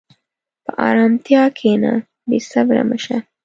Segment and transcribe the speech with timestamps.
[0.65, 1.93] په ارامتیا کښېنه،
[2.29, 3.17] بېصبره مه شه.